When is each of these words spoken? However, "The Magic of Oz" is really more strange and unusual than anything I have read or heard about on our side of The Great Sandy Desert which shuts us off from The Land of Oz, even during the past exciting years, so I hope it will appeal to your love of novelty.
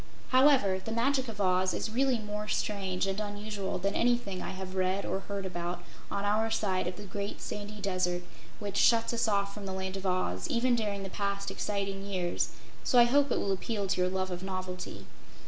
However, 0.29 0.81
"The 0.83 0.91
Magic 0.91 1.27
of 1.27 1.39
Oz" 1.39 1.75
is 1.75 1.91
really 1.91 2.17
more 2.17 2.47
strange 2.47 3.05
and 3.05 3.19
unusual 3.19 3.77
than 3.77 3.93
anything 3.93 4.41
I 4.41 4.49
have 4.49 4.73
read 4.73 5.05
or 5.05 5.19
heard 5.19 5.45
about 5.45 5.83
on 6.09 6.25
our 6.25 6.49
side 6.49 6.87
of 6.87 6.95
The 6.95 7.03
Great 7.03 7.39
Sandy 7.39 7.79
Desert 7.79 8.23
which 8.57 8.77
shuts 8.77 9.13
us 9.13 9.27
off 9.27 9.53
from 9.53 9.67
The 9.67 9.73
Land 9.73 9.97
of 9.97 10.07
Oz, 10.07 10.47
even 10.47 10.75
during 10.75 11.03
the 11.03 11.11
past 11.11 11.51
exciting 11.51 12.03
years, 12.03 12.49
so 12.83 12.97
I 12.97 13.03
hope 13.03 13.31
it 13.31 13.37
will 13.37 13.51
appeal 13.51 13.85
to 13.85 14.01
your 14.01 14.09
love 14.09 14.31
of 14.31 14.41
novelty. 14.41 15.05